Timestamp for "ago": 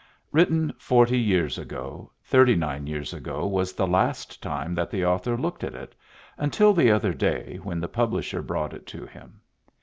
1.59-2.11, 3.13-3.45